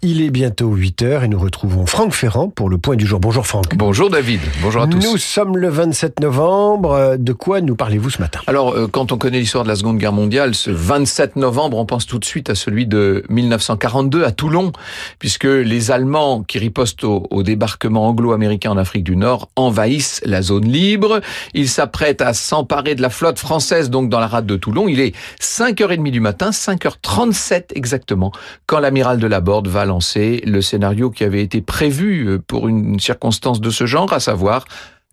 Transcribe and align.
Il 0.00 0.22
est 0.22 0.30
bientôt 0.30 0.72
8 0.74 1.02
heures 1.02 1.24
et 1.24 1.28
nous 1.28 1.40
retrouvons 1.40 1.84
Franck 1.84 2.12
Ferrand 2.12 2.50
pour 2.50 2.68
le 2.68 2.78
point 2.78 2.94
du 2.94 3.04
jour. 3.04 3.18
Bonjour 3.18 3.44
Franck. 3.44 3.74
Bonjour 3.74 4.08
David, 4.08 4.38
bonjour 4.62 4.82
à 4.82 4.86
tous. 4.86 4.96
Nous 4.96 5.16
sommes 5.18 5.56
le 5.56 5.68
27 5.68 6.20
novembre. 6.20 7.16
De 7.18 7.32
quoi 7.32 7.60
nous 7.60 7.74
parlez-vous 7.74 8.10
ce 8.10 8.20
matin? 8.20 8.38
Alors, 8.46 8.74
euh, 8.76 8.86
quand 8.86 9.10
on 9.10 9.18
connaît 9.18 9.40
l'histoire 9.40 9.64
de 9.64 9.68
la 9.68 9.74
Seconde 9.74 9.98
Guerre 9.98 10.12
mondiale, 10.12 10.54
ce 10.54 10.70
27 10.70 11.34
novembre, 11.34 11.78
on 11.78 11.84
pense 11.84 12.06
tout 12.06 12.20
de 12.20 12.24
suite 12.24 12.48
à 12.48 12.54
celui 12.54 12.86
de 12.86 13.24
1942 13.28 14.22
à 14.22 14.30
Toulon, 14.30 14.70
puisque 15.18 15.42
les 15.42 15.90
Allemands 15.90 16.44
qui 16.44 16.60
ripostent 16.60 17.02
au, 17.02 17.26
au 17.32 17.42
débarquement 17.42 18.06
anglo-américain 18.06 18.70
en 18.70 18.76
Afrique 18.76 19.02
du 19.02 19.16
Nord 19.16 19.48
envahissent 19.56 20.20
la 20.24 20.42
zone 20.42 20.70
libre. 20.70 21.20
Ils 21.54 21.68
s'apprêtent 21.68 22.22
à 22.22 22.34
s'emparer 22.34 22.94
de 22.94 23.02
la 23.02 23.10
flotte 23.10 23.40
française, 23.40 23.90
donc 23.90 24.10
dans 24.10 24.20
la 24.20 24.28
rade 24.28 24.46
de 24.46 24.54
Toulon. 24.54 24.86
Il 24.86 25.00
est 25.00 25.12
5h30 25.40 26.08
du 26.12 26.20
matin, 26.20 26.50
5h37 26.50 27.72
exactement, 27.74 28.30
quand 28.66 28.78
l'amiral 28.78 29.18
de 29.18 29.26
la 29.26 29.40
Borde 29.40 29.66
va 29.66 29.87
lancer 29.88 30.42
le 30.46 30.62
scénario 30.62 31.10
qui 31.10 31.24
avait 31.24 31.42
été 31.42 31.60
prévu 31.60 32.28
euh, 32.28 32.38
pour 32.38 32.68
une 32.68 33.00
circonstance 33.00 33.60
de 33.60 33.70
ce 33.70 33.86
genre, 33.86 34.12
à 34.12 34.20
savoir 34.20 34.64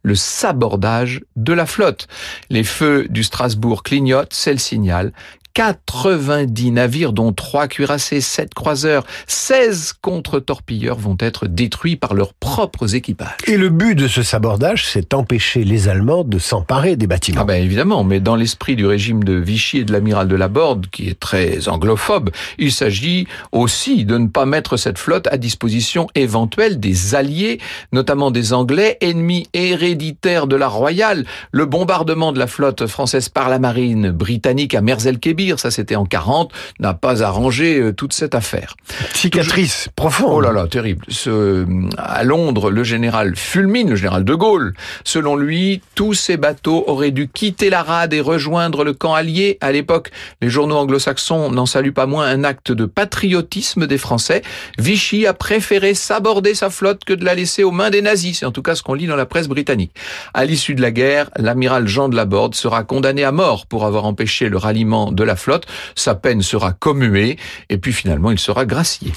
le 0.03 0.13
sabordage 0.13 1.21
de 1.35 1.51
la 1.53 1.65
flotte. 1.65 2.07
Les 2.51 2.63
feux 2.63 3.07
du 3.09 3.23
Strasbourg 3.23 3.81
clignotent, 3.81 4.33
c'est 4.33 4.51
le 4.51 4.59
signal. 4.59 5.11
90 5.55 6.71
navires, 6.71 7.13
dont 7.13 7.31
3 7.31 7.69
cuirassés, 7.69 8.19
7 8.19 8.53
croiseurs, 8.53 9.05
16 9.27 9.93
contre-torpilleurs 10.01 10.99
vont 10.99 11.15
être 11.17 11.47
détruits 11.47 11.95
par 11.95 12.13
leurs 12.13 12.33
propres 12.33 12.93
équipages. 12.93 13.37
Et 13.47 13.55
le 13.55 13.69
but 13.69 13.95
de 13.95 14.09
ce 14.09 14.21
sabordage, 14.21 14.85
c'est 14.85 15.11
d'empêcher 15.11 15.63
les 15.63 15.87
Allemands 15.87 16.25
de 16.25 16.39
s'emparer 16.39 16.97
des 16.97 17.07
bâtiments. 17.07 17.41
Ah 17.41 17.45
ben 17.45 17.63
évidemment, 17.63 18.03
mais 18.03 18.19
dans 18.19 18.35
l'esprit 18.35 18.75
du 18.75 18.85
régime 18.85 19.23
de 19.23 19.33
Vichy 19.33 19.77
et 19.77 19.83
de 19.85 19.93
l'amiral 19.93 20.27
de 20.27 20.35
la 20.35 20.49
Borde, 20.49 20.87
qui 20.87 21.07
est 21.07 21.17
très 21.17 21.69
anglophobe, 21.69 22.31
il 22.57 22.73
s'agit 22.73 23.25
aussi 23.53 24.03
de 24.03 24.17
ne 24.17 24.27
pas 24.27 24.45
mettre 24.45 24.75
cette 24.75 24.97
flotte 24.97 25.27
à 25.31 25.37
disposition 25.37 26.07
éventuelle 26.15 26.81
des 26.81 27.15
alliés, 27.15 27.61
notamment 27.93 28.29
des 28.29 28.51
Anglais, 28.51 28.97
ennemis 28.99 29.47
héréditaires 29.53 30.47
de 30.47 30.57
la 30.57 30.67
Royale. 30.67 31.25
Le 31.53 31.65
bombardement 31.65 32.33
de 32.33 32.39
la 32.39 32.47
flotte 32.47 32.87
française 32.87 33.29
par 33.29 33.47
la 33.47 33.57
marine 33.57 34.11
britannique 34.11 34.75
à 34.75 34.81
Merzel-Kébir 34.81 35.44
ça 35.57 35.71
c'était 35.71 35.95
en 35.95 36.05
40, 36.05 36.51
n'a 36.79 36.93
pas 36.93 37.23
arrangé 37.23 37.79
euh, 37.79 37.93
toute 37.93 38.13
cette 38.13 38.35
affaire. 38.35 38.75
Cicatrice 39.13 39.89
profonde. 39.95 40.33
Oh 40.33 40.41
là 40.41 40.51
là, 40.51 40.67
terrible. 40.67 41.05
Ce, 41.07 41.65
à 41.97 42.23
Londres, 42.23 42.71
le 42.71 42.83
général 42.83 43.35
fulmine, 43.35 43.89
le 43.89 43.95
général 43.95 44.23
de 44.23 44.33
Gaulle. 44.33 44.73
Selon 45.03 45.35
lui, 45.35 45.81
tous 45.95 46.13
ces 46.13 46.37
bateaux 46.37 46.83
auraient 46.87 47.11
dû 47.11 47.27
quitter 47.27 47.69
la 47.69 47.83
rade 47.83 48.13
et 48.13 48.21
rejoindre 48.21 48.83
le 48.83 48.93
camp 48.93 49.13
allié. 49.13 49.57
À 49.61 49.71
l'époque, 49.71 50.11
les 50.41 50.49
journaux 50.49 50.77
anglo-saxons 50.77 51.51
n'en 51.51 51.65
saluent 51.65 51.93
pas 51.93 52.05
moins 52.05 52.25
un 52.25 52.43
acte 52.43 52.71
de 52.71 52.85
patriotisme 52.85 53.87
des 53.87 53.97
Français. 53.97 54.41
Vichy 54.77 55.25
a 55.25 55.33
préféré 55.33 55.93
s'aborder 55.93 56.53
sa 56.55 56.69
flotte 56.69 57.05
que 57.05 57.13
de 57.13 57.25
la 57.25 57.35
laisser 57.35 57.63
aux 57.63 57.71
mains 57.71 57.89
des 57.89 58.01
nazis. 58.01 58.39
C'est 58.39 58.45
en 58.45 58.51
tout 58.51 58.61
cas 58.61 58.75
ce 58.75 58.83
qu'on 58.83 58.93
lit 58.93 59.07
dans 59.07 59.15
la 59.15 59.25
presse 59.25 59.47
britannique. 59.47 59.91
À 60.33 60.45
l'issue 60.45 60.75
de 60.75 60.81
la 60.81 60.91
guerre, 60.91 61.29
l'amiral 61.37 61.87
Jean 61.87 62.09
de 62.09 62.15
Laborde 62.15 62.55
sera 62.55 62.83
condamné 62.83 63.23
à 63.23 63.31
mort 63.31 63.65
pour 63.67 63.85
avoir 63.85 64.05
empêché 64.05 64.49
le 64.49 64.57
ralliement 64.57 65.11
de 65.11 65.23
flotte. 65.35 65.65
Sa 65.95 66.15
peine 66.15 66.41
sera 66.41 66.73
commuée 66.73 67.37
et 67.69 67.77
puis 67.77 67.93
finalement 67.93 68.31
il 68.31 68.39
sera 68.39 68.65
gracié. 68.65 69.11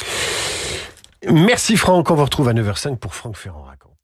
Merci 1.28 1.76
Franck, 1.76 2.10
on 2.10 2.14
vous 2.14 2.24
retrouve 2.24 2.48
à 2.48 2.52
9h05 2.52 2.96
pour 2.96 3.14
Franck 3.14 3.36
Ferrand 3.36 3.64
raconte. 3.64 3.97